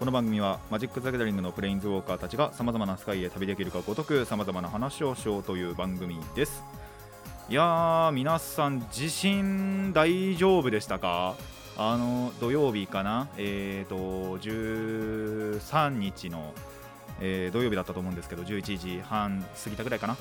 [0.00, 6.64] この番組はマジック・ザ・ギャザリングのプレインズウォーカーたちがさまざまなスカイへ旅できるかごとくさまざまな話をしようという番組です。
[7.50, 11.34] いやー皆さん地震大丈夫でしたか？
[11.76, 13.28] あの土曜日かな？
[13.36, 16.54] えーと13日の、
[17.20, 20.16] えー土曜日だったと思うんですけど11時半過ぎたぐらいかな？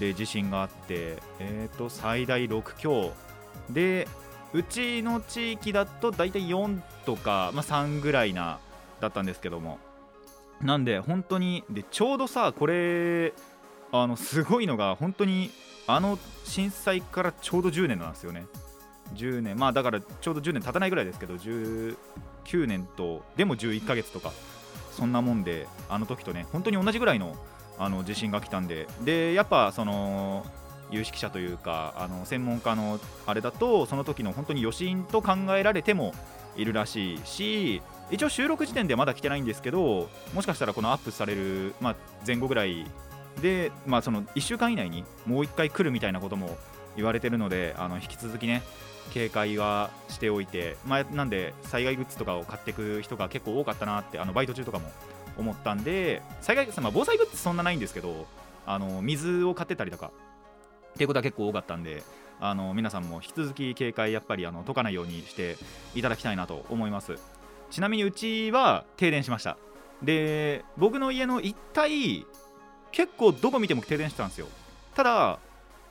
[0.00, 3.12] で地震があってえーと最大6強。
[3.70, 4.08] で
[4.52, 8.58] うちの地域だと大体4とか、まあ、3ぐらいな
[9.02, 9.78] だったんですけども。
[10.62, 13.34] なんで本当にでちょうどさこれ
[13.90, 15.50] あのすごいのが本当に
[15.88, 18.46] あの震災からちょうど10年なんですよね。
[19.14, 19.58] 10年。
[19.58, 21.96] まあだからちょうど10年経たないぐらいですけど19
[22.66, 24.30] 年とでも11ヶ月とか
[24.92, 27.36] そんなもんであの時とね本当に同じぐらいの
[27.78, 28.86] あの地震が来たんで。
[29.04, 30.46] でやっぱその
[30.92, 36.14] 有識者というかあの専門家のあれだとその時の本当に余震と考えられても
[36.56, 42.86] いるらしいし一応収録時点ではまだ来てないんですけどもしかしたらこのアップされる、まあ、前後ぐらい
[43.40, 46.56] で、まあ、その1週間以内にもう1回来るみたいなことも
[46.96, 48.62] 言われてるのであの引き続きね
[49.10, 54.90] 警戒はしておいて、まあ、なんで災害グッズとかを買っていく人が結構多かったなってあのバイト中とかも
[55.38, 58.26] 思ったんで災害、まあ、防災グッズそんなないんですけど
[58.66, 60.12] あの水を買ってたりとか
[60.94, 62.02] っていうことは結構多かったんで
[62.44, 65.56] あの皆さんも引き続き警戒やっぱりあの解かないようにして
[65.94, 67.14] いただきたいなと思います。
[67.70, 69.56] ちなみにうちは停電しました。
[70.02, 72.26] で僕の家の一帯
[72.90, 74.48] 結構どこ見ても停電してたんですよ。
[74.96, 75.38] ただ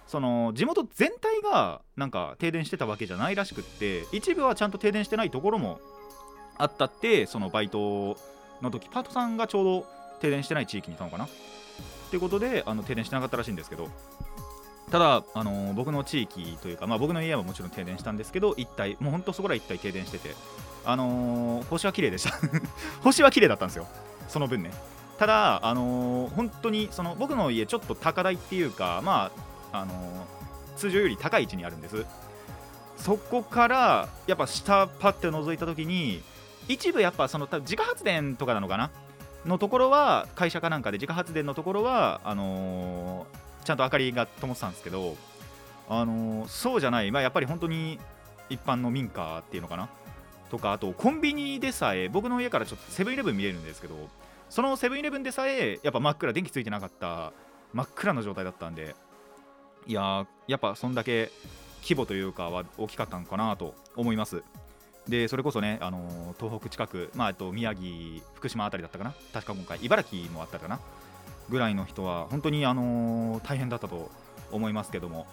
[0.08, 5.80] その地元全体がなんか停電してたわけじゃないらしくって一部はちゃんと停電してないところも
[6.58, 8.18] あったってそのバイト
[8.62, 9.88] の時パートさんがちょうど
[10.20, 11.28] 停電してない地域にいたのかな。
[11.28, 11.30] っ
[12.12, 13.88] てことであの停電してなかったらしいんですけど。
[14.92, 20.36] ただ、あのー僕の地域というか、まあ、僕の家はもちろん停電したんですけど一体もう本当そこら一体停電してて、
[20.86, 22.34] あのー星は綺麗でした。
[23.02, 23.88] 星は綺麗だったんですよ。
[24.28, 24.72] その分ね。
[25.18, 29.32] ただ、あのー本当にその僕の家ちょっと高台っていうかま
[29.72, 29.98] あ、あのー
[30.78, 32.06] 通常より高い位置にあるんです。
[32.98, 36.22] そこからやっぱ下パッて覗いた時に
[36.68, 38.90] 一部やっぱその自家発電とかなのかな？
[39.46, 45.16] のところは会社かなんかで自家発電のところはあのーちゃんと明かりが灯ってたんですけど、
[45.90, 48.00] あのそうじゃない、まあ、やっぱり本当に
[48.50, 49.90] 一般の民家っていうのかな？
[50.50, 53.96] とかあとコンビニでさえ僕の家からちょっとセブンイレブン見えるんですけど
[54.50, 57.32] そのセブンイレブンでさえやっぱ真っ暗電気ついてなかった
[57.74, 58.96] 真っ暗な状態だったんで
[59.88, 61.32] いやーやっぱそんだけ
[61.84, 64.44] 規模というかは大きかったのかなと思います。
[65.08, 70.80] でそれこそね、あのー東北近く、まあ、あと宮城、福島あたりだったかな、確か今回、茨城もあったかな、
[71.50, 74.10] ぐらいの人は、本当に、あのー大変だったと
[74.52, 75.28] 思いますけども、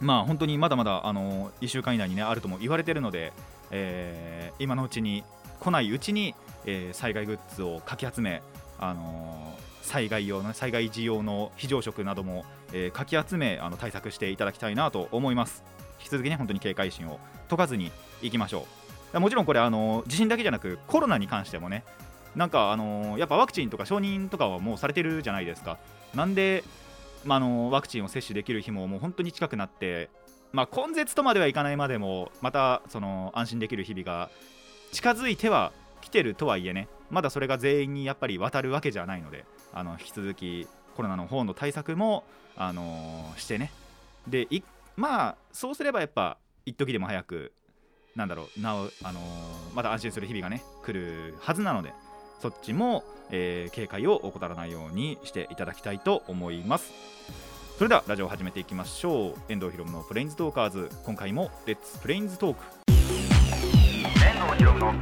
[0.00, 3.32] まあ、本当にまだまだ、あの1週間以内に、ね、あるとも言われているので、
[3.70, 5.24] えー今のうちに、
[5.60, 8.42] 来ないうちに、えー災害グッズをかき集め、
[8.78, 15.64] あの災害用の災害時用の非常食なども、えかき集めあの対策していただきたいなと思います。
[16.04, 17.18] 引き続きね本当に警戒心を
[17.48, 17.90] 解かずに
[18.22, 18.66] いきましょ
[19.14, 21.84] うもちろんこれあの地震だけじゃなくコロナに関してもね
[22.36, 25.78] なんかあのやっぱワクチンとか承認とかはもうされてるじゃないですか。
[26.14, 26.64] なんで、
[27.24, 30.10] まあ、あのワクチンを接種できる日ももう本当に近くなって
[30.52, 34.30] まあ根絶とまではいかないまでもまたその安心できる日々が
[34.92, 42.24] 近づいては来てるとはいえねまだそれが全員にやっぱり渡るわけじゃないのであの引き続きコロナの方の対策も
[42.56, 43.72] あのしてね。
[44.28, 44.62] でい
[44.96, 47.52] まあそうすればやっぱ一時でも早く
[48.14, 51.92] なんだろうなお、あのーまだ安心する日々がね来るはずなので
[52.40, 56.92] そっちも、えー警戒を怠らないようにしていただきたいと思います。
[57.76, 59.34] それではラジオを始めていきましょう。
[59.48, 60.90] 遠藤ひろむのプレインズトーカーズ。
[61.04, 64.94] 今回もレッツプレインズトーク遠藤ひろむの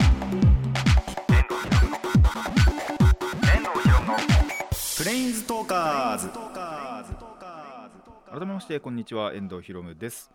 [4.97, 6.31] プレインズトーカーズ
[8.31, 9.35] 改めましてこんにちは。
[9.35, 10.31] 遠藤ひろむです。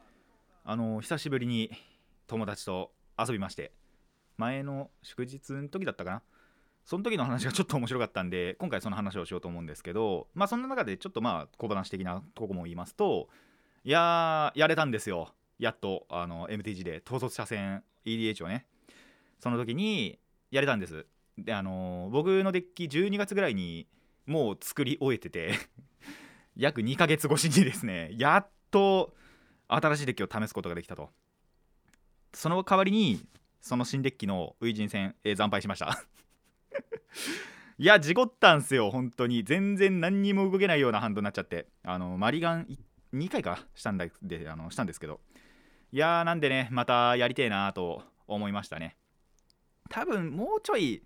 [0.63, 1.71] あの久しぶりに
[2.27, 3.71] 友達と遊びまして
[4.37, 6.21] 前の祝日の時だったかな？
[6.87, 13.27] その時の話がちょっと面白かったんで今回その話をしようと思うんですけどまあそんな中でちょっとまあ小話的なとこも言いますと
[13.83, 15.33] いやーやれたんですよ。
[15.59, 18.65] やっとあの MTG で統率車線 EDH をね。
[19.39, 20.17] その時に
[20.49, 21.05] やれたんです。
[21.37, 23.85] であの僕のデッキ12月ぐらいに
[24.25, 25.55] もう作り終えてて
[26.55, 29.13] 約2ヶ月越しにですねやっと
[29.67, 31.11] 新しいデッキを試すことができたと。
[32.33, 33.25] その代わりに
[33.59, 36.01] その新デッキのウイジン戦、えー惨敗しました。
[37.79, 39.43] いや事故ったんすよ本当に。
[39.43, 41.67] 全然何にも動けないようなハンドになっちゃって。
[41.83, 42.77] あのマリガン
[43.13, 45.19] 2回かしたんだであのしたんですけど。
[45.91, 48.97] いやーなんでねまたやりてえなと思いましたね。
[49.89, 51.03] 多分もうちょい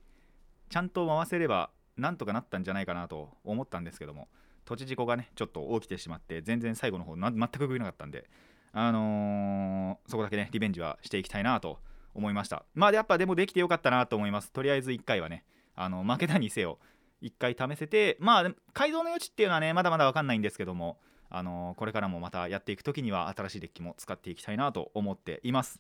[0.69, 4.30] ちゃんと回せればなんとかなったんじゃないかなと思ったんですけども。
[4.63, 8.30] 土地事故がねちょっと起きてしまって全然最後の方全く動けなかったんで。
[8.74, 11.80] あのーそこだけねリベンジはしていきたいなと
[12.13, 12.63] 思いました。
[12.74, 14.52] まあやっぱでもできてよかったなと思います。
[14.52, 15.44] とりあえず1回はね
[15.81, 16.80] あの負けたにせよ
[17.22, 20.98] 1回試せてまあ改造の余地っていうのはねまだまだ分かんないんですけども
[21.30, 25.80] あのこれからもまたやっていく時には新しいデッキも使っていきたいなと思っています。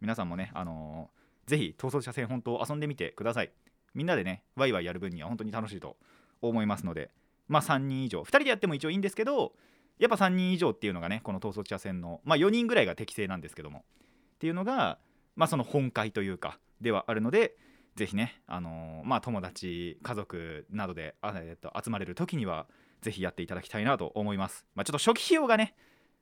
[0.00, 3.52] 皆さんもねあのーぜひ逃走者戦本当遊んでみてください。
[3.92, 5.96] みんなでねワイワイやる分には本当に楽しいと
[6.40, 7.10] 思いますので
[7.48, 9.52] まあ3人以上2人でやっても一応いいんですけど
[9.98, 13.84] やっぱ3人以上っていうのがねこの逃走者戦のまあ4人ぐらいが適正なんですけども
[14.36, 14.98] っていうのが
[15.36, 17.56] まあその本会というかではあるので
[17.96, 22.66] ぜひねあのーまあ友達家族などで、えっと、集まれる時には
[23.02, 24.64] ぜひやっていただきたいなと思います。
[24.74, 25.74] まあちょっと初期費用がね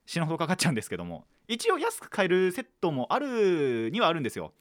[0.04, 4.52] 死ぬほどかかっちゃうんですけども一応安く買えるセットもあるにはあるんですよ。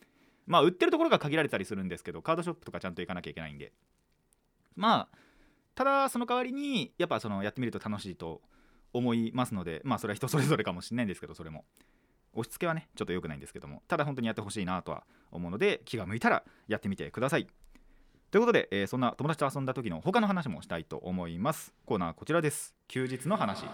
[0.46, 3.72] まあ売ってるところが限られたりするんですけどカードショップとかちゃんと行かなきゃいけないんで。
[4.76, 5.18] まあ
[5.76, 8.42] ただその代わりにやっぱそのやってみると楽しいと
[8.94, 11.66] 思いますのでまあそれは人それぞれかもしれないんですけどそれも。
[12.34, 17.48] 押し付けはねちょっと良くないんですけどもただ本当にやってほしいなとは思うので気が向いたらやってみてください。
[18.32, 21.74] ということで、えーそんな友達と遊んだ時の他の話もしたいと思います。
[21.86, 23.66] コーナーこちらです休日の話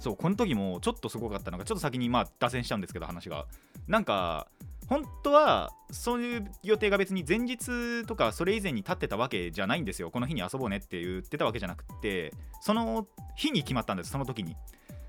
[0.00, 3.46] そうこの時もちょっとすごかったのがちょっと先にまあ脱線しちゃうんですけど話が
[3.86, 4.48] なんか
[4.88, 10.10] 本当はそういう予定が別に前日とかそれ以前に立ってたわけじゃないんですよ。
[10.10, 14.56] この日に遊ぼうねって言ってたわけじゃなくてその日に決まったんですその時に。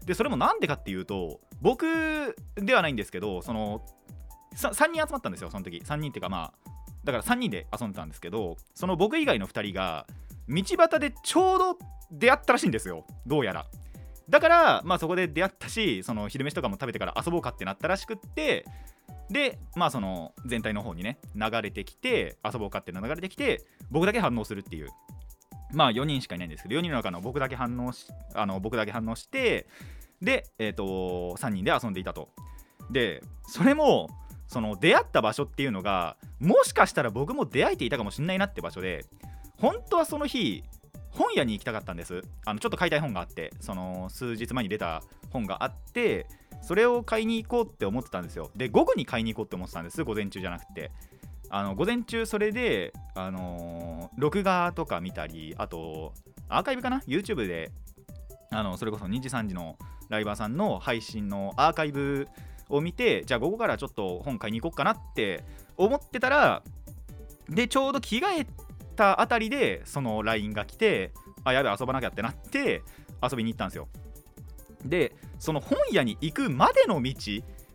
[0.07, 1.86] でそれもなんでかっていうと僕
[2.56, 3.81] ではないんですけどその
[4.56, 5.83] 3人集まったんですよその時。
[5.86, 6.69] 3人っていうかまあ
[7.04, 10.07] だから3人で遊んでたんですけどその僕以外の2人が
[10.48, 11.77] 道端でちょうど
[12.09, 13.65] 出会ったらしいんですよどうやら。
[14.30, 18.65] だからまあそこで出会ったしその昼飯とかも食べてから遊ぼうかってなったらしくって
[19.30, 24.89] でまあその全体の方にね流れてきて遊ぼうかって流れてきて僕だけ反応するっていう。
[25.74, 29.68] まあ4人しかいないんですけど4人の中の僕だけ反応しあの僕だけ反応して
[30.22, 32.30] でえっ、と3人で遊んでいたと。
[32.90, 34.10] でそれも
[34.48, 39.06] その出会った場所っていうのがもしかしたら僕も出会えていたかもしれないなって場所で
[39.60, 40.64] 本当はその日
[41.10, 42.22] 本屋に行きたかったんです。
[42.46, 46.28] あのちょっと買いたい本があってその数日前に出た本があって
[46.62, 48.52] それを買いに行こうって思ってたんですよ。
[48.56, 50.04] で午後に買いに行こうって思ってたんです。
[50.04, 50.92] 午前中じゃなくて。
[51.50, 56.14] あの午前中それで、あのー録画とか見たりあと
[56.50, 57.72] アーカイブかな？YouTube で
[58.50, 59.78] あのそれこそ2時3時の
[60.10, 62.28] ライバーさんの配信のアーカイブ
[62.70, 65.44] を見てじゃあ午後からちょっと本買いに行こうかなって
[65.78, 66.64] 思ってたら
[67.50, 68.48] でちょうど着替え
[68.96, 71.12] たあたりでその LINE が来て
[71.44, 72.82] あやべ遊ばなきゃってなって
[73.22, 73.88] 遊びに行ったんですよ。
[74.84, 77.14] でその本屋に行くまでの道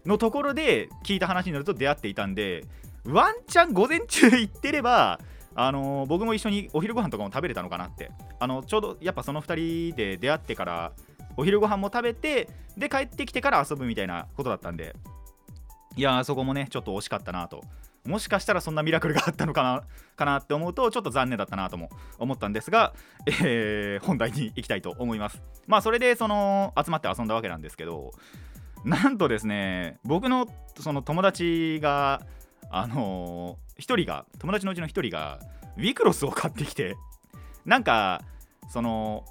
[0.07, 2.65] のところで聞いた話になると出会っていたんで
[3.05, 5.19] ワンチャン午前中行ってれば
[5.55, 8.11] あのー僕も一緒にお昼ご飯とかも食べれたのかなって。
[8.39, 10.93] あのちょうどやっぱその2人で出会ってから
[11.37, 14.94] お昼ご飯も食べてで帰ってきてから遊ぶみたいなことだったんで。
[15.94, 17.63] いやーそこもねちょっと惜しかったなと。
[18.05, 19.85] もしかしたらそんなミラクルがあったのかな
[20.17, 22.94] かなって思うとちょっと残念だったなとも思ったんですが、
[23.27, 25.41] えー本題に行きたいと思います。
[25.67, 28.13] まあそれでその集まって遊んだわけなんですけど
[28.85, 30.49] なんとですね僕の
[30.81, 32.23] その友達が
[32.72, 35.38] あのー、1人が友達のうちの1人が
[35.76, 36.96] ウィクロスを買ってきて
[37.64, 38.22] なんか
[38.69, 39.24] その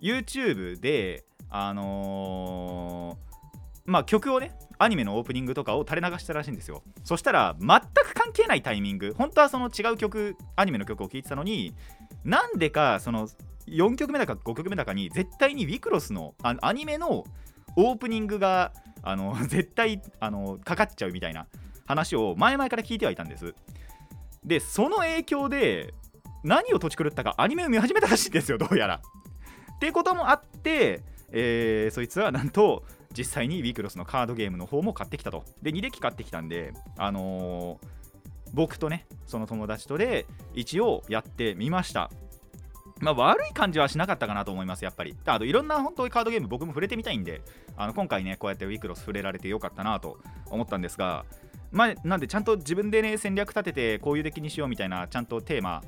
[0.00, 3.32] YouTube であのー
[3.84, 6.82] まあ曲をねアニメのオープニングとかを垂れ流したらしいんですよ。
[7.04, 11.74] そしたら全く関係ないタイミング本当はその違う曲アニメの曲を聴いてたのに
[12.24, 13.28] なんでかその
[13.66, 17.24] 4曲目だか5曲目だかに絶対にウィクロスのあアニメの
[17.76, 18.72] オープニングが
[19.02, 21.46] あの絶対あのかかっちゃうみたいな。
[21.92, 23.54] 話を前々から聞いてはいたんです。
[24.44, 25.94] でその影響で
[26.42, 29.00] 何を土地狂ったかアニメを見始めたらしいんですよどうやら。
[29.76, 32.84] っていうこともあって、えーそいつはなんと
[33.16, 35.44] 実際にウィクロスのカードゲームの方も買ってきたと。
[35.60, 37.86] で2デッキ買ってきたんであのー
[38.54, 42.10] 僕とねその友達とで一応やってみました。
[43.02, 45.16] まあ、悪い感じはしなかったかなと思います、やっぱり。
[45.24, 47.42] あと、いろんな本当にカードゲーム、僕も触れてみたいんで、
[47.76, 50.18] あの今回ね、こうやってウィクロス触れられてよかったなと
[50.50, 51.24] 思ったんですが、
[51.72, 55.82] まあ、なんで、ちゃんと自分でね、戦略立てて、こういうデッキにしようみたいな、ちゃんとテーマ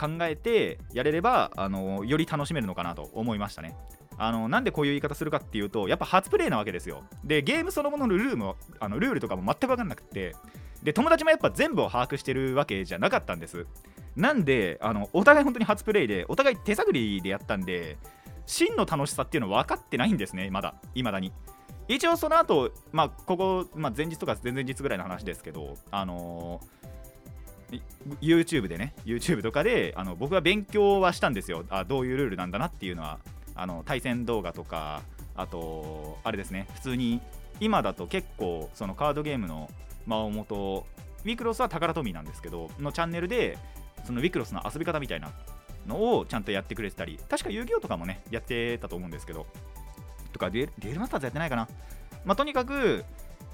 [0.00, 3.76] 考えてやれればあのより楽しめるのかなと思いましたね。
[4.16, 7.04] あのなんでこういう言い方するかっていうとやっぱ初プレイなわけですよ。
[7.22, 10.34] でゲームそのもののルールもあのルールとかも全く分かんなくて。
[10.82, 13.66] で友達もやっぱ全部を把握してるわけじゃなかったんです。
[14.16, 17.98] なんであのお互い本当に初プレイでお互い手探りでやったんで
[18.46, 21.34] 真の楽しさっていうの分かってないんですねまだ未だに。
[21.94, 26.80] 一応その後まあここ、まあ、前日とか前々日ぐらいの話ですけどあのー
[28.20, 31.64] YouTube でね YouTube とかであの僕は勉強はしたんですよ。
[31.70, 33.20] あどういうルールなんだなっていうのは
[33.54, 35.02] あの対戦動画とか
[35.36, 37.20] あとあれですね普通に
[37.60, 39.70] 今だと結構そのカードゲームの
[40.06, 40.84] 間を元
[41.24, 43.56] ウィクロスは宝トミーなんですけどのチャンネルで
[44.04, 45.30] そのウィクロスの遊び方みたいな
[45.86, 49.46] のをちゃんとやってくれてたり確か遊戯王とかもねやってたと思うんですけど
[50.30, 51.68] とかデュエルデュエルマスターズやってないかな。
[52.24, 53.04] まあとにかく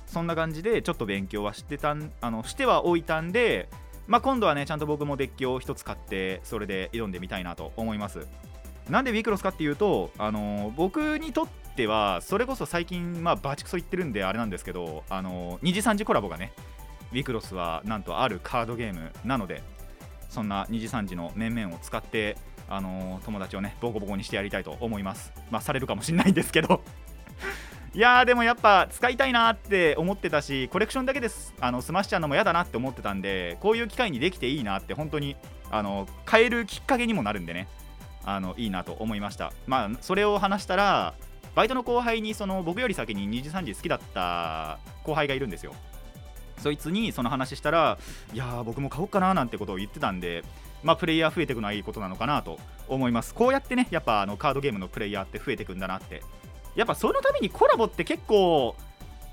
[0.07, 3.69] そんな感じでちょっと勉強はしてたんあのしてはおいたんで
[4.07, 8.27] まあ今度はねちゃんと僕もデッキを1つ買ってそれで挑んでみたいなと思います。
[8.89, 16.53] なんでウィクロスかっていうと、あのー僕にとってはそれこそ最近まあバチクソ言ってるんであれなんですけど、あのー2次3次コラボがね
[17.11, 19.63] ウィクロスはなんとあるカードゲームなので
[20.29, 22.37] そんな2次3次の面々を使って、
[22.69, 25.33] あのー友達をねボコボコにしてやりたいと思います。
[25.51, 26.83] まあされるかもしれないんですけど。
[27.95, 31.55] いやーでもやっぱ使いたいなって思ってたしコレクションだけです。
[31.61, 35.37] あの済ましちゃうのも嫌だなって思ってたんでこういう機会にできていいなって本当に
[35.71, 37.69] あの変えるきっかけにもなるんでね。
[38.25, 39.53] あのいいなと思いました。
[39.67, 41.15] まあそれを話したら
[41.55, 45.75] バイトの後輩にその僕より先に2時3時好きだった後輩がいるんですよ。
[46.59, 47.99] そいつにその話したら
[48.35, 50.43] いやー僕も買おうかななんてことを言ってたんで
[50.83, 53.35] まあプレイヤー増えていくのはいいことなのかなと思います。
[53.35, 56.23] こうやってねやっぱあのカードゲームのプレイヤーって増えていくんだなって。
[56.75, 58.77] やっぱそのためにコラボって結構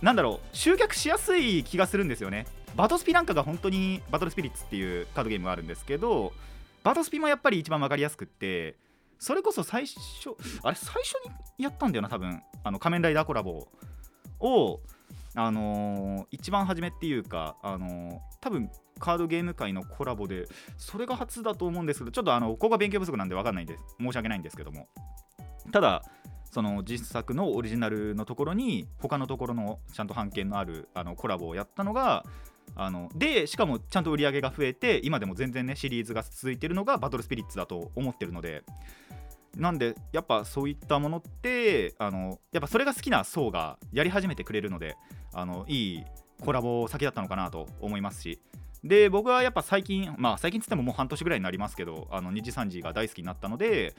[0.02, 2.48] なんだろう集客しやすい気がするんですよね。
[2.76, 6.34] バトスピなんかが本当にバトルスピリッツっていうカードゲームがあるんですけど
[6.84, 8.76] バトスピもやっぱり一番分かりやすくって
[9.20, 11.14] それこそ最初あれ最初
[11.58, 12.42] にやったんだよな多分。
[12.64, 13.68] あの仮面ライダーコラボ
[14.40, 14.80] を。
[15.36, 20.48] あのー一番初めっていうかあのー多分カードゲーム界のコラボで
[20.78, 24.88] それが初だと思うんですけどちょっとあのここが勉強不足なんで分かんないんです申し訳ないんですけども。
[25.72, 26.04] ただ
[26.52, 32.25] その実作のオリジナルのところに他のところのちゃんと版権のあるあのコラボをやったのが
[32.75, 38.63] あのでしかもちゃんと売り上げが増えて今でも全然ねシリーズが続いてるのがバトルスピリッツだと思ってるので。
[39.58, 44.98] なんでやっぱそういったものってあのやっぱそれが好きな層がやり始めてくれるので
[45.34, 46.04] あのいい
[46.42, 48.40] コラボ先だったのかなと思いますし。
[48.84, 53.96] で僕はやっぱ最近まあ最近つってももう半年ぐらいになりますけどあの2次3次が大好きになったので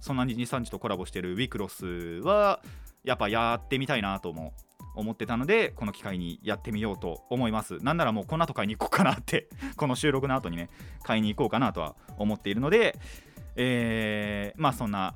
[0.00, 2.62] そんな2次3次とコラボしてるウィクロスは
[3.02, 4.54] やっぱやってみたいなとも
[4.94, 7.78] 思ってたのでこの機会にやってみようと思います。
[7.78, 10.70] なんならもうこの後買いに行こうかなって この収録の後にね
[11.02, 12.96] 買いに行こうかなとは思っているので
[13.56, 15.14] えーまあそんな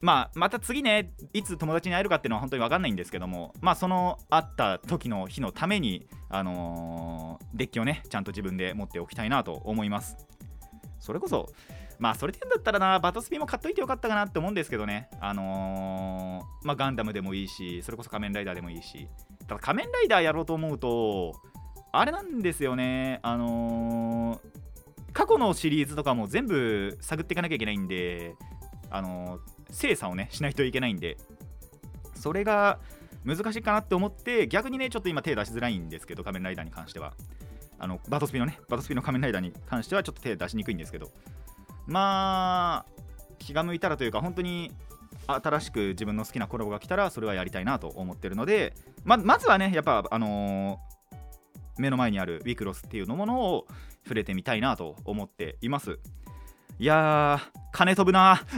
[0.00, 10.16] まあまた次ねいつ友達に会えるかっていうのは本当に分かんないんですけどもまあその会った時の日のためにあのーデッキをねちゃんと自分で持っておきたいなと思います。
[11.00, 11.48] それこそ
[11.98, 15.08] まあそれでんだったらなバトスピも買っといてよかったかなって思うんですけどね。
[15.20, 19.08] あのーまあガンダムでもいいしそれこそ仮面ライダーでもいいし。
[19.46, 21.40] ただ仮面ライダーやろうと思うと
[21.92, 23.20] あれなんですよね。
[23.22, 24.38] あのー
[25.12, 28.34] 過去のシリーズとかも全部探っていかなきゃいけないんで
[28.90, 31.16] あのー精査をねしないといけないんで
[32.14, 32.78] それが
[33.24, 37.14] 難しいかなって思って逆にねちょっと今手出しづらいんですけど仮面ライダーに関しては。
[37.78, 41.10] あのバトスピのねバトスピの仮面ライダーに関してはちょっと手出しにくいんですけど。
[41.86, 43.02] まあ
[43.38, 44.72] 気が向いたらというか本当に
[45.26, 48.72] 新しく自分の好きなコラボが来たらそれはやりたいなと思ってるので
[49.04, 50.96] ままずはねやっぱあのー
[51.78, 53.66] 目の前にあるウィクロスっていうのものを
[54.04, 55.98] 触れてみたいなと思っています。
[56.78, 58.42] いやー金飛ぶな。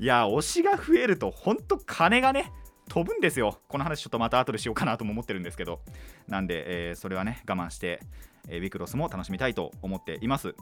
[0.00, 2.52] いやー推しが増えると本当金がね
[2.88, 3.60] 飛ぶんですよ。
[3.68, 5.80] この話ちょっとまた後でしようかなとも思ってるんですけど。
[6.26, 8.00] なんで、えーそれはね我慢して、
[8.48, 10.54] えウィクロスも楽しみたいと思っています。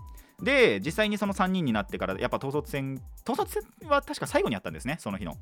[0.42, 5.36] で実際にその3人になってからやっぱ統率戦統率戦は確か最後にあったんですねその日の。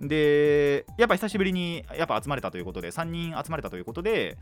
[0.00, 4.38] でやっぱ久しぶりにやっぱ集まれたということで3人集まれたということで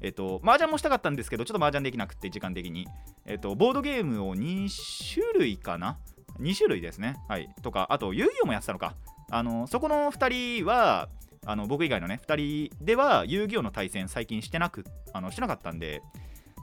[0.00, 2.86] えっと麻雀もしたかったんですけどちょっと麻雀できなくて時間的に。
[3.26, 4.68] えっとボードゲームを2
[5.14, 5.98] 種類かな
[6.40, 7.16] ？2種類ですね。
[7.28, 7.48] はい。
[7.62, 8.94] とかあと遊戯王もやってたのか。
[9.30, 11.08] あのそこの2人は
[11.46, 16.02] あの僕以外のね2人では遊戯王の対戦最近してなくあのしてなかったんで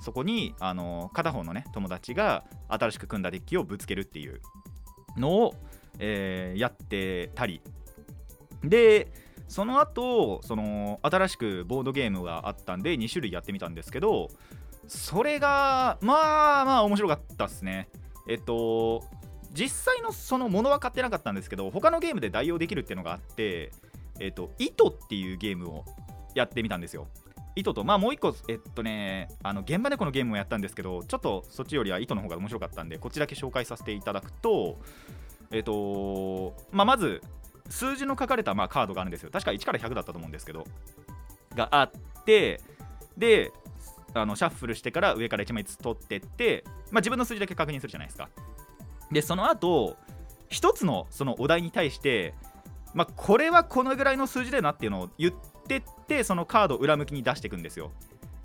[0.01, 4.41] そこにあの片方のね友達が新しく組んだデッキをぶつけるっていう
[5.17, 5.55] のを、
[6.00, 7.61] えーやってたり。
[8.63, 9.11] で
[9.51, 14.29] その後その新しくボードゲームがあったんで2種類やってみたんですけど
[14.88, 17.89] それがまあまあ面白かったっすね。
[18.29, 19.03] えっと
[19.53, 23.74] 実際のそのものは買ってなかったんですけど他のゲームで代用できるっていうのがあって
[24.22, 25.84] えっと糸っていうゲームを
[26.34, 27.10] やってみたんですよ。
[27.58, 34.79] 糸とまあもう一個えっとねあの現場でこのゲームをやったんですけどちょっとそっちよりは糸の方が面白かったんでこっちだけ紹介させていただくと
[35.51, 37.22] えっとまあまず
[37.71, 39.29] 数字の書かれたまあカードがあるんですよ。
[39.31, 40.65] 確か1から100だったと思うんですけど。
[41.55, 41.91] があっ
[42.25, 42.61] て
[43.17, 43.51] で
[44.13, 48.29] あのシャッフルしてから上から1枚ずつ取ってって、まあ、自分の数字だけ確認するじゃないですか。
[49.11, 49.97] でその後
[50.49, 52.33] 一つのそのお題に対して、
[52.93, 55.33] まあ、これはこのぐらいの数字だよなっていうのを言っ
[55.67, 57.91] てってそのカードを裏向きに出していくんですよ。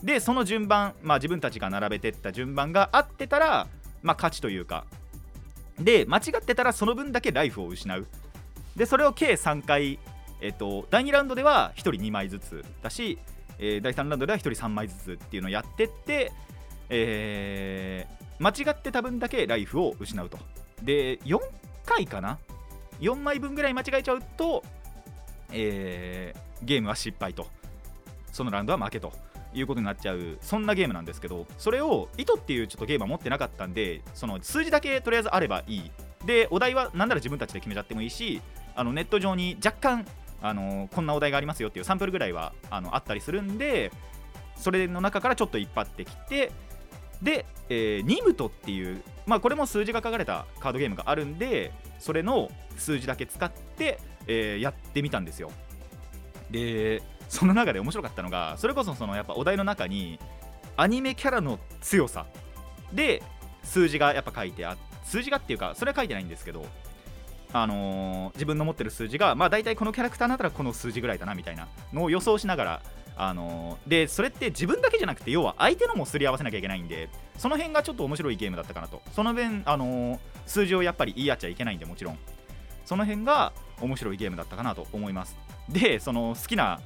[0.03, 3.67] でその順番、まあ、自分たちが並べてった順番が合ってたら、
[4.03, 4.85] まあ、勝ちというか。
[5.81, 8.07] で間違ってたらその分だけライフを失う。
[8.77, 9.99] でそれを計3回、
[10.41, 13.19] えっと、第2ラウンドでは1人2枚ずつだし、
[13.59, 16.33] えー第3ラウンドでは1人3枚ずつっていうのをやってって、
[16.91, 20.39] えー間違ってた分だけライフを失うと。
[20.83, 21.41] で4
[21.87, 22.39] 回かな
[23.01, 24.63] ？4枚分ぐらい間違えちゃうと、
[25.53, 27.47] えーゲームは失敗と。
[28.31, 29.13] そのラウンドは負けと。
[29.55, 30.37] いうことになっちゃう。
[30.43, 35.91] そんなゲームなんですけどそれを糸っていうちょっとゲームは持ってなかったんでその数字だけとりあえずあればいい。
[36.27, 38.43] でお題は何なら自分たちで決めちゃってもいいし
[38.77, 40.07] あのネット上に若干
[40.43, 43.91] あのこんなお題がありますよっていうサンプルぐらいはあのあったりするんで
[44.57, 46.53] それの中からちょっと引っ張ってきて
[47.23, 55.51] で、えーニムトっていう、まあ、これも数字が書かれたカードゲームがあるんでそれの数字だけ使って、えーやってみたんですよ。
[56.51, 60.21] でその中で面白かったのがそれこそそのやっぱお題の中に
[60.77, 62.27] アニメキャラの強さ
[62.93, 63.23] で
[63.65, 66.67] 数字がやっぱ書いてあって数字がっていうかそれは書いてないんですけど
[67.63, 72.83] あのー自分の持ってる数字がまあ大体このキャラクターだったらこの数字ぐらいだなみたいなのを予想しながら
[73.17, 77.09] あのーでそれって自分だけじゃなくて要は相手のもすり合わせなきゃいけないんで
[77.39, 79.03] その辺がちょっと面白いゲームだったかなと。
[79.13, 82.19] その分、あのー数字をやっぱり言い合っちゃいけないんでもちろん。
[82.85, 85.37] その辺が面白いゲームだったかなと思います。
[85.69, 86.81] でその好きな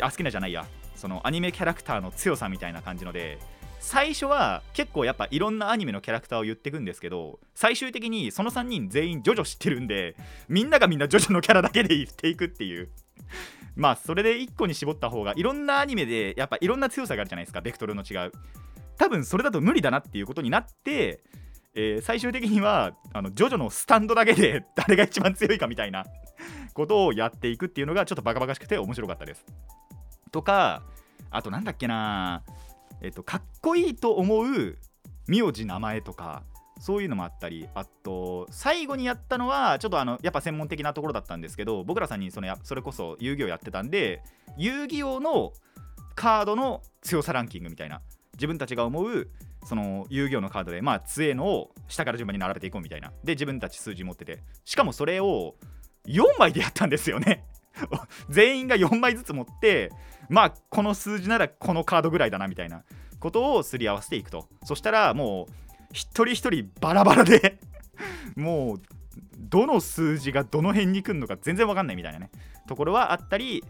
[0.00, 0.66] あ好きなじゃないや。
[0.94, 3.38] そのアニメキャラクターの強さみたいな感じので
[3.82, 10.14] 最初は結構やっぱいろんなアニメのキャラクターを言っていくんですけど最終的にその3人全員ジョジョ知ってるんで
[10.48, 12.88] みんながみんなジョジョのキャラだけで言っていくっていう。
[13.74, 18.32] まあそれで1個に絞った方がいろんなアニメでやっぱいろんな強さがあるじゃないですかベクトルの違う。
[18.98, 21.20] 多分それだと無理だなっていうことになって、
[21.74, 26.06] えー最終的にはあのジョジョのスタンドだけで 誰が一番強いかみたいな
[26.74, 29.44] ことをやっていくっていうのがちょっとバカバカしくて面白かったです。
[30.30, 30.82] とか
[31.30, 32.42] あとなんだっけな
[33.02, 34.78] えっとかっこいいと思う
[35.26, 36.42] 名字名前とか
[36.80, 44.22] そういうのもあったりあと最後にやったのはちょっとあのやっぱ専門的なところだったんですけど僕らさんにそのやそれこそ遊戯王やってたんで
[44.56, 45.52] 遊戯王の
[46.14, 48.00] カードの強さランキングみたいな
[48.34, 49.28] 自分たちが思う
[49.64, 53.12] その遊戯王のカードでまあ強えのを下から順番に並べていこうみたいな。
[53.22, 54.42] で自分たち数字持ってて。
[54.64, 55.54] しかもそれを
[56.06, 57.44] 4枚でやったんですよね。
[58.28, 59.90] 全員が4枚ずつ持って
[60.28, 62.84] まあこの数字ならこのカードぐらいだなみたいな
[63.20, 64.48] ことをすり合わせていくと。
[64.64, 65.52] そしたらもう
[65.92, 67.58] 一人一人バラバラで
[68.36, 68.82] もう
[69.38, 72.30] どの数字がどの辺に来るのか全然わかんないみたいなね
[72.66, 73.62] ところはあったり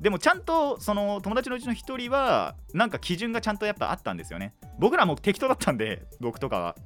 [0.00, 4.54] でもちゃんとその友達のうちの一人はなんか基準がちゃんとやっぱあったんですよね。
[4.78, 6.76] 僕らも適当だったんで僕とかは。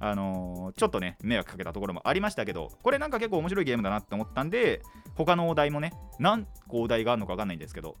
[0.00, 4.82] あのーちょっとね迷惑かけたところもありましたけどこれなんか結構面白いゲームだなって思ったんで
[5.14, 7.96] 他のお題もね何個お題があるのか分かんないんですけど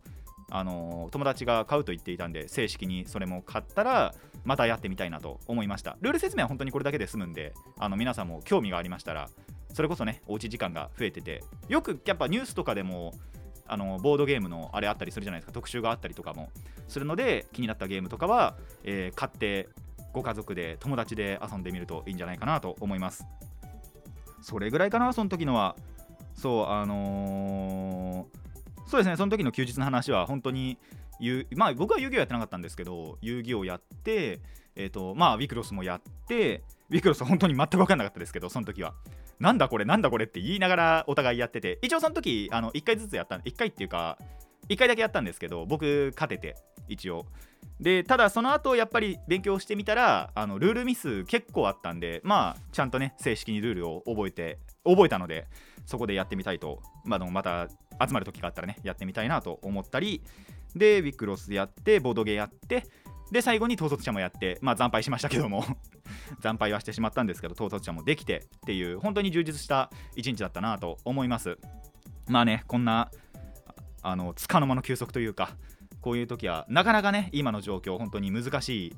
[0.50, 5.96] あの友達が買うと言っていたんで正式にそれも買ったらまたやってみたいなと思いました。
[6.00, 9.28] ルール説明は本当にこれだけで済むんであの皆さんも興味がありましたら
[9.74, 13.14] それこそねおうち時間が増えててよくやっぱニュースとかでも
[13.68, 16.50] あのボードゲームのあれあったりするじゃないですか特集があったりとかも
[16.88, 19.68] するので気になったゲームとかは、えー買って
[20.12, 23.24] ご家族で友達で遊んでみるといいんじゃないかなと思います。
[24.42, 25.76] それぐらいかなその時のは。
[26.34, 28.40] そうあのー
[28.90, 30.76] そうですねその時の休日の話は本当に
[31.54, 34.40] まあ僕は遊戯王やってなかったんですけど遊戯王やって
[34.74, 38.94] えっ、とまあウィクロスもやってウィクロス本当に全く分かんなかったですけどその時は。
[39.38, 44.18] なんだこれなんだこれって言いながらお互いやってて一応その時あの1回ずつやった1回っていうか
[44.68, 46.56] 1回だけやったんですけど僕勝てて
[46.88, 47.26] 一応。
[47.80, 55.46] でただその後やっぱり勉強してみたらあのルールミス結構あったんでまあちゃんとね正式にルールを覚えて覚えたので
[55.86, 57.68] そこでやってみたいと、まあ、でもまた
[58.06, 60.22] 集まる時があったらねやってみたいなと思ったり
[60.76, 62.86] でウィックロスやってボドゲやって
[63.32, 65.64] で最後に統率者もやってまあ惨敗しましたけども
[66.42, 71.58] 惨敗はしてしまったんですけど統率者もできてっていう本当に充実した一日だったなと思います。
[72.28, 73.10] まあねこんな
[74.02, 75.56] あのつかの間の休息というか
[76.00, 78.96] こういう時はなかなかね今の状況本当に難し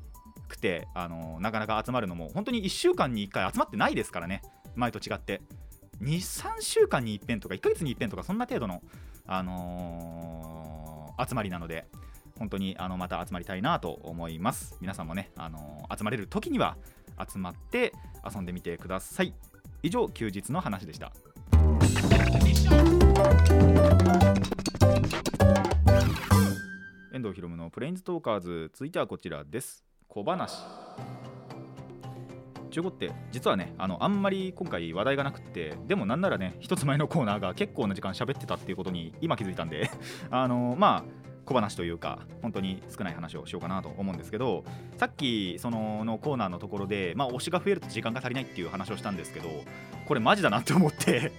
[0.48, 4.42] くて、あのなかなか集まるのも本当に1週間に1回集まってないですからね。
[4.76, 5.42] 前と違って。
[6.02, 8.82] 23週間に一遍とか1ヶ月に一遍とかそんな程度の、
[9.26, 11.84] あのー集まりなので
[12.38, 14.76] 本当にあのまた集まりたいなと思います。
[14.80, 16.76] 皆さんもね、あのー集まれる時には
[17.30, 17.92] 集まって
[18.28, 19.34] 遊んでみてください。
[19.82, 21.12] 以上休日の話でした。
[27.14, 29.84] 遠藤ひろむのプレインズトーカーズ続いてはこちらです。
[30.08, 30.64] 小話。
[32.70, 39.90] 中古って実はねあのあんまり今回話題がなくってでもなんならね一つ前のコーナーが結構な時間喋ってたっていうことに今気づいたんで
[40.30, 44.64] あのまあ小話というか本当に少ない話をしようかなと思うんですけど
[44.96, 49.50] さっきそののコーナーのところで、まあ、推しが増えると時間が足りないっていう話をしたんですけど
[50.06, 51.30] これマジだなって思って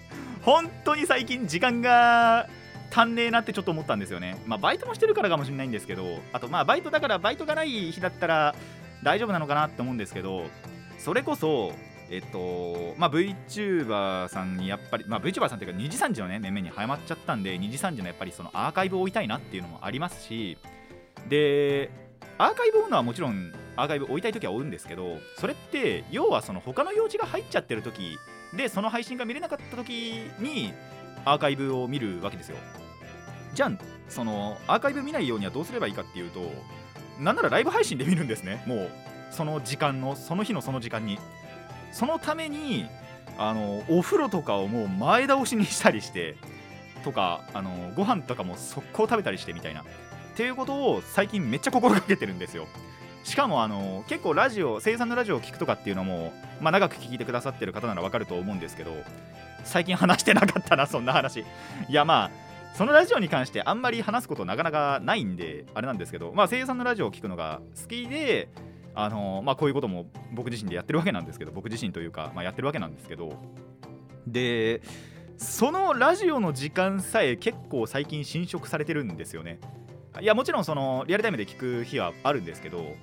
[0.44, 2.48] 本当に最近時間が
[2.94, 4.38] 足んねえなってちょっと思ったんですよね。
[4.46, 8.56] まあバイトもしてるからかもしれないんですけどあとまあバイトだからバイトがない日だったら
[9.02, 10.46] 大丈夫なのかなって思うんですけど
[11.00, 11.74] それこそ
[12.10, 20.60] えっとまあ、VTuber さんにやっぱり、まあ、VTuber さんっていうか2時3時のね面々に早まっちゃったんで2時3時のやっぱりそのアーカイブを置いたいなっていうのもありますし
[21.28, 21.90] で
[22.38, 28.18] アーカイブを追うのはもちろんアーカイブ置いたい時は追うんですけどそれって要はその他の用事が入っちゃってる時
[28.56, 30.74] でその配信が見れなかった時に
[31.26, 32.58] アーカイブを見るわけですよ。
[33.54, 33.72] じゃあ
[34.10, 36.52] そのアーカイブ見ないようにはどうすればいいかっていうと
[37.20, 38.64] なんならライブ配信で見るんですね。
[38.66, 38.92] もう
[39.32, 41.20] その時間のその日のその時間に。
[41.92, 42.88] そのために
[43.38, 46.38] あのお風呂とかをもう前倒しにしたりして
[47.04, 49.82] とかあのご飯とかも速攻食べたりしてみたいな。
[49.82, 49.86] っ
[50.36, 52.68] ていうことを最近めっちゃ心がけてるんですよ。
[53.24, 58.92] しかもあの結構ラジオ生産のラジオを聞くとかっていうのも、まあ、長く聞いてくださってる方ならわかると思うんですけど
[59.64, 61.42] 最近話してなかったなそんな話。
[61.42, 61.46] い
[61.90, 62.32] やまあ
[62.74, 68.50] そのラジオに関してあんまり話すことなかなかないんであれなんですけどまあ声優さんのラジオを聞くのが好きで
[68.96, 73.34] あのまあこういうことも僕自身でやってるわけなんですけど僕自身というか、まあ、やってるわけなんですけど
[74.26, 74.82] で
[75.38, 79.60] そのラジオの時間さえ結構最近侵食されてるんですよね。
[80.22, 82.96] いやもちろんそのリアルタイムで聞く日はあるんですけど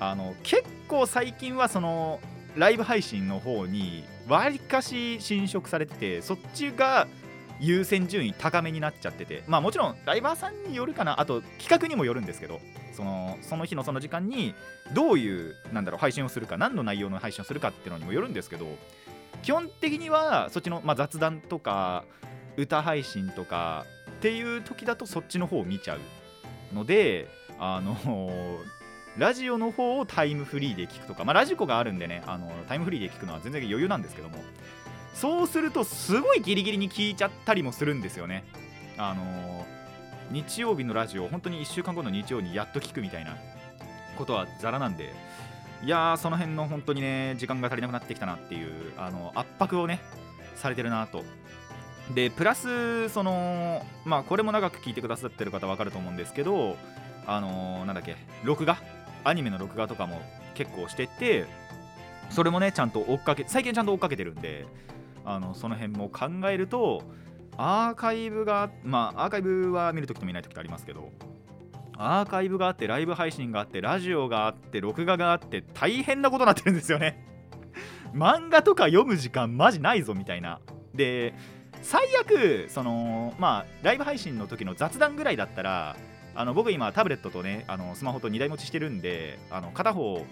[0.00, 2.18] あの結構最近はその
[2.56, 7.06] ライブ配信の方にわりかし侵食されててそっちが
[7.62, 11.20] 優先順位高めになっちゃっててまあもちろんライバーさんによるかな。
[11.20, 12.60] あと企画にもよるんですけど
[12.92, 14.54] そのその日のその時間に
[14.92, 18.66] どういうなんだろう配信をするか何の内容の配信をするかっていうのにもよるんですけど
[19.42, 22.04] 基本的にはそっちの、まあ、雑談とか
[22.56, 28.58] 歌配信とかっていう時だとそっちの方を見ちゃうのであの
[29.18, 34.38] ラジオの方をタイムフリーで聞くとか、まあ、ラジコがあるんでねあのタイムフリーで聞くのは全然余裕なんですけども
[35.14, 38.44] そうするとすごいギリギリに聞いちゃったりもするんですよね。
[38.96, 39.66] あの
[40.30, 43.36] 日曜日のラジオ本当に1週間後の日曜にやっと聞くみたいな
[44.16, 45.12] ことはザラなんで
[45.82, 50.00] いやーその辺の本当にね時間が足りなくなってきたなっていうあの圧迫をね
[50.54, 51.24] されてるなと。
[52.14, 56.76] でプラスそのまあこれも長く聞いてくださってる方分かると思うんですけど
[57.26, 58.78] あのーなんだっけ録画
[59.24, 60.20] アニメの録画とかも
[60.54, 61.46] 結構してて
[62.30, 64.66] それもねちゃんと追っかけ最近ちゃんと追っかけてるんで
[65.24, 67.02] あのその辺も考えると
[67.56, 71.10] アーカイブがまあアーカイブは見るときと見ないときとありますけど
[71.96, 77.24] アーカイブがあってライブ配信があってラジオがあって録画があって大変なことになってるんですよね。
[78.14, 80.60] 漫画とか読む時間マジないぞみたいな。
[80.94, 81.34] で
[81.82, 85.96] 最悪そのまあライブ配信の時の雑談ぐらいだったら
[86.34, 90.24] あの僕今タブレットとねあのスマホと2台持ちしてるんであの片方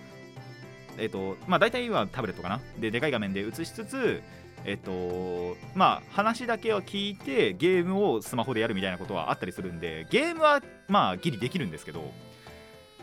[0.99, 2.61] えっ、とまあ大体はタブレットかな。
[2.79, 4.23] ででかい画面で映しつつ
[4.65, 12.13] えっ、とまあ話だけを聞いてゲームをスマホでやるみたいなことはあったりするんでゲームはまあギリできるんですけど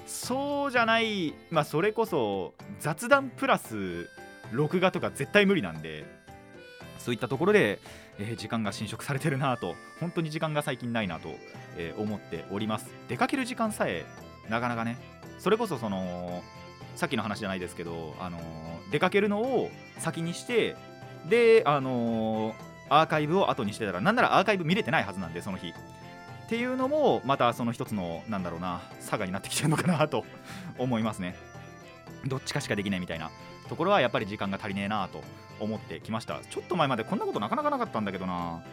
[0.05, 4.09] そうじゃないまあそれこそ雑談プラス
[4.51, 6.05] 録画とか絶対無理なんで
[6.99, 7.79] そういったところで、
[8.19, 11.29] えー時間が侵食されてるなと本当に時間が最近ないなと、
[11.77, 12.89] えー思っております。
[13.07, 14.05] 出かける時間さえ
[14.49, 14.97] なかなかね
[15.39, 16.43] それこそその
[16.97, 18.39] さっきの話じゃないですけど、あの
[18.91, 20.75] 出かけるのを先にして
[21.29, 22.55] で、あの
[22.89, 25.69] アーカイブを後にしてたらなんならアーカイブ見れてないはずなんでその日。
[25.69, 30.25] っていうのもまたその一つのなんだろうな差がになってきてるのかなと
[30.79, 31.35] 思いますね。
[32.25, 33.29] どっちかしかできないみたいな
[33.69, 35.21] ところはやっぱり時間が足りねえなと
[35.59, 36.39] 思ってきました。
[36.49, 38.63] ちょっと前までこんなことなかなかなかったんだけどな。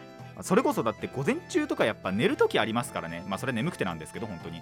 [0.41, 3.23] それこそだって午前中とかやっぱ寝るときありますからね。
[3.27, 4.61] まあそれ眠くてなんですけど本当に。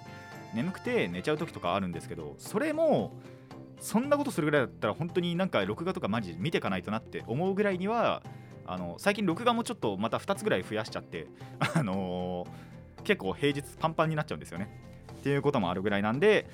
[0.52, 3.12] 眠くて寝ちゃう時とかあるんですけどそれも
[3.80, 8.22] そんなことするぐらいだったら本当になんか録画とかマジで見ていかないとなって思うぐらいには
[8.66, 11.26] あの最近録画もちょっとまた2つぐらい増やしちゃって
[11.74, 14.70] あのー結構平日パンパンになっちゃうんですよね。
[15.12, 16.46] っていうこともあるぐらいなんで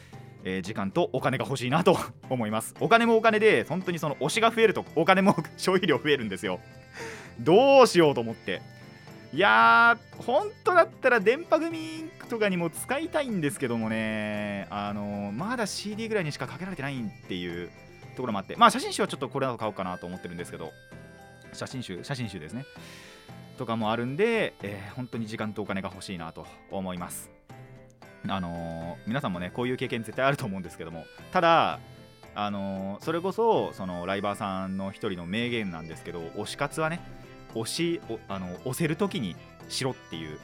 [0.43, 1.97] えー時間とお金が欲しいなと
[2.29, 2.75] 思います。
[2.81, 6.59] お金もお金で本当にその推しが増えるとお金も 消費量増えるんですよ。
[7.39, 8.61] どうしようと思って。
[9.33, 14.67] いやー本当だったら電波組とかにも使いたいんですけどもね。
[14.71, 17.71] あのーまだ CD ぐらいにしかかけられてないっていう
[18.17, 18.57] ところもあって。
[18.57, 20.73] まあ写真集はちょっとこれだと買おうかなと思ってるんですけど。
[21.53, 22.65] 写真集写真集ですね。
[23.57, 27.31] とかもあるんで、えー本当に時間とお金が欲しいなと思います。
[28.29, 31.05] あのー皆さんもねこういう経験絶対あると思うんですけども。
[31.33, 31.79] ただ
[32.35, 37.01] あのーそれこそそのライバーさんの一人の名言なんですけど推し活はね
[37.55, 39.37] 推しあの押せる時に
[39.69, 40.39] しろっていう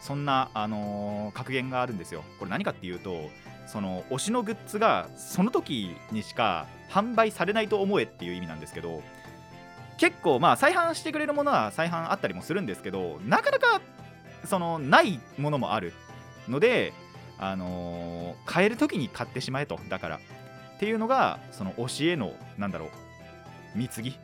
[0.00, 2.24] そんな、あのー格言があるんですよ。
[2.38, 3.30] これ何かっていうと
[3.66, 9.02] その推しのグッズがその時にしか販売されないと思えっていう意味なんですけど
[9.98, 13.80] 結構まあ再販してくれるものは再販あったりもするんですけどなかなか
[14.44, 15.92] そのないものもある
[16.48, 16.92] ので
[17.38, 20.16] あのー買える時に買ってしまえとだから。
[20.16, 22.86] っていうのがその推しへのなんだろ
[23.76, 24.18] う貢ぎ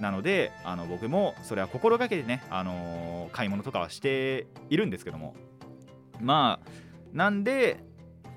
[0.00, 5.34] なのであの僕もそれは心がけてね、あのー買い物とかはしているんですけども。
[6.20, 6.68] まあ
[7.12, 7.84] なんで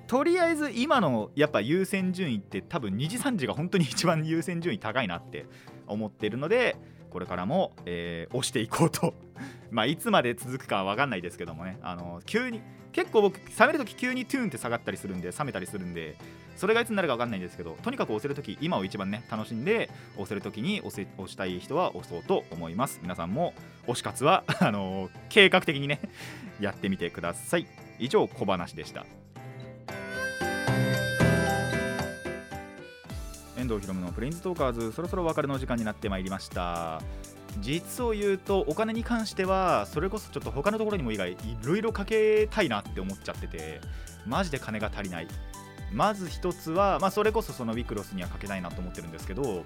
[0.06, 5.46] とりあえず今のやっぱ優先順位って多分2次3次が本当に一番優先順位高いなって
[5.86, 6.76] 思ってるので
[7.10, 9.14] これからも、えー押していこうと
[9.74, 11.78] まあいつまで続くかは分かんないですけどもね。
[11.82, 16.14] あの急に結構僕冷めるとき急にトゥーンって下がったりするんで冷めたりするんで
[16.54, 23.00] それがいつになるか分かんないんですけどとにかく押せるとき今を一番ね楽しんで押せるときに押せ押したい人は押そうと思います。
[23.02, 23.52] 皆さんも
[23.88, 25.98] 推し活は あの計画的にね
[26.60, 27.66] やってみてください。
[27.98, 29.04] 以上小話でした。
[33.56, 37.02] 遠藤ひろむのプレインズトーカーズそろそろお別れの時間になってまいりました。
[37.60, 43.80] 実を言うとお金に関してはそれこそちょっと他のところにも以外いろいろかけたいなって思っちゃってて
[44.26, 45.28] マジで金が足りない。
[45.92, 49.64] まず一つは、まあ、それこそそのウィクロスにはかけたいなと思ってるんですけど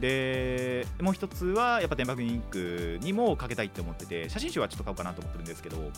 [0.00, 5.90] でもう一つはやっぱ電白インクにもかけたいって思ってて写真集はちょっと買おうかなと思ってるんですけど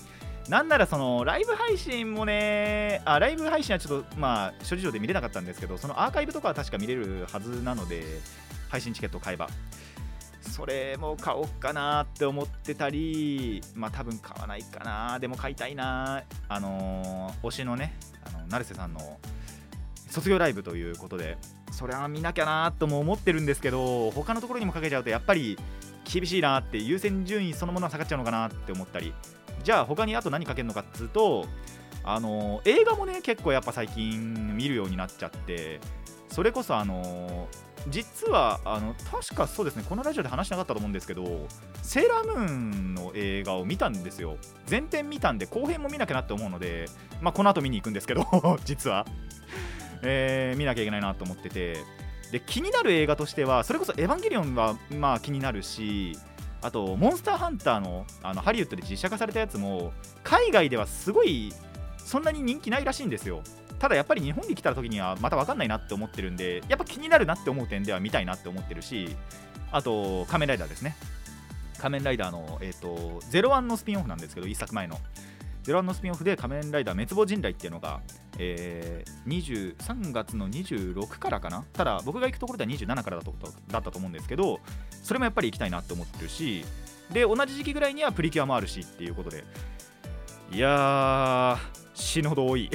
[0.49, 8.03] なんならそのライブ配信もねあライブ配信はちょっとまあ諸事情で見れなかったんですけどそのアーカイブとかは確か見れるはずなので
[8.69, 9.49] 配信チケットを買えば。
[10.51, 15.19] それも買おうかなって思ってたりまあ多分買わないかな。
[15.19, 16.23] でも買いたいな。
[16.49, 19.19] あの推しのねあの成瀬さんの
[20.09, 21.37] 卒業ライブということで
[21.73, 25.59] それは見なきゃなとも思ってるんですけど他のところにもかけちゃうとやっぱり
[26.05, 29.13] 厳しいなって優先順位そのものは下がっちゃうのかなって思ったり。
[29.65, 31.47] じゃあ他にあと何かけるのかっつうと
[32.05, 35.81] あの映画もね結構やっぱ最近見るようになっちゃって
[36.29, 37.49] それこそあの
[37.89, 41.47] 実はあの確かそうですねこのラジオで話しなかったと思うんですけど
[41.83, 44.37] セーラームーンの映画を見たんですよ。
[44.71, 46.87] 前編見たんで後編も見なきゃなって思うので
[47.21, 48.27] まあこの後見に行くんですけど
[48.65, 49.07] 実は、
[50.03, 51.77] えー見なきゃいけないなと思ってて。
[52.33, 56.19] で気になる映画としてはそれこそ「エヴァンゲリオン」はまあ気になるし
[56.63, 59.93] あと「モンスターハンターの」あのハリウッドで実写化されたやつも
[60.25, 61.53] 海外ではすごい
[61.97, 63.43] そんなに人気ないらしいんですよ。
[63.85, 69.15] ただやっぱり日本に来た時にはまた分かんないなって思ってるんでやっぱ気になるなって思う点では見たいなって思ってるし
[69.73, 70.97] あと仮面ライダーですね。
[71.77, 74.99] 仮面ライダーの、えー、と01のスピンオフなんですけど1作前の。
[75.65, 78.01] 01のスピンオフで仮面ライダー滅亡人雷っていうのが、
[78.39, 81.67] えー、3月の26からかな？
[81.75, 83.35] ただ僕が行くところでは27からだと
[83.69, 84.61] だったと思うんですけど
[85.03, 86.65] それもやっぱり行きたいなって思ってるし
[87.13, 89.45] で同じ時期ぐらいにはプリキュアもあるしっていうことで。
[90.51, 92.71] いやー死ぬほど多い。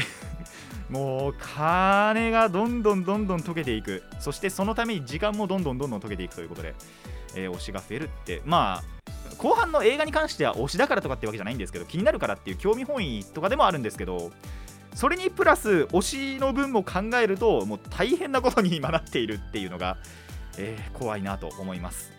[0.89, 4.03] もう金がどんどんどんどん溶けていく。
[4.19, 6.73] そしてそのために時間もどんどんどんどん溶けていくということで、
[7.35, 8.41] えー推しが増えるって。
[8.45, 8.99] まあ
[9.37, 14.31] 後半の映画に関しては推しだからとかってわけじゃないんですけど気になるからっていう興味本位とかでもあるんですけど
[14.95, 16.01] それにプラス推
[16.35, 19.97] しの分も考えるともう大変なことに今なっているっていうのが、
[20.57, 22.11] えー怖いなと思います。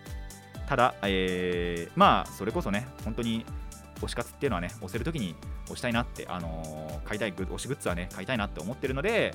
[0.67, 3.45] ただ、えーまあそれこそね本当に
[4.01, 5.35] 推し活っていうのはね押せるときに
[5.65, 9.33] 押したいなって、あのー買いたいグ推しグッズはね買いたいなって思ってるので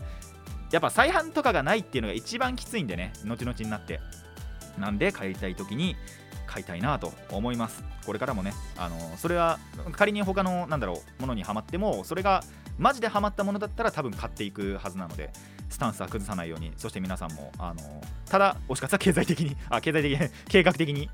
[0.71, 4.01] やっぱ再販とかがないっていうのが一番きついんでね後々になって。
[4.79, 5.97] なんで買いたい時に
[6.47, 7.83] 買いたいなと思います。
[8.05, 9.59] これからもね、あのーそれは
[9.93, 12.43] 仮に他のなんだろうものにはまってもそれが
[12.79, 15.31] マジでハマったものだったら多分買っていくはずなので
[15.71, 16.73] スタンスは崩さないように。
[16.77, 21.11] そして皆さんも、あのただ推し活は経済的にあ経済的に 計画的に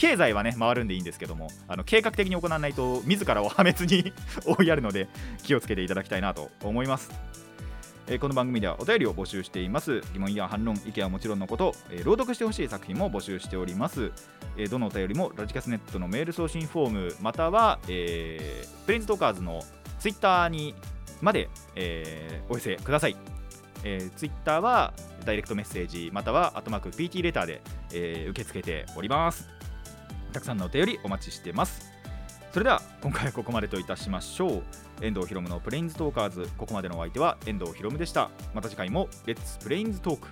[0.00, 4.14] 経済はね回るんでいいんですけどもあの計画的に行わないと自らを破滅に
[4.58, 5.08] 追いやるので
[5.42, 7.10] 気をつけていただきたいなと思います。
[8.06, 10.00] えーこの番組ではお便りを募集しています。
[10.14, 14.10] 疑問や反論意見はもちろんのこと、えー朗読してほしい作品も募集しております、
[14.56, 19.62] えーどのお便りもラジキャスネットのメール送信フォームまたは、えープレインズトーカーズの
[19.98, 20.74] ツイッターに
[21.20, 23.16] まで、えーお寄せください。
[23.84, 24.94] えー、Twitter は
[25.26, 27.60] ダイレクトメッセージまたはアットマーク PT レターで、
[27.92, 29.59] えー受け付けております。
[30.30, 31.92] たくさんのお便りお待ちしてます。
[32.52, 34.62] それでは今回はここまでといたしましょう。
[35.00, 36.48] 遠藤ひろむのプレインズトーカーズ。
[36.58, 38.30] ここまでのお相手は遠藤ひろむでした。
[38.54, 40.28] また次回もレッツプレインズトーク。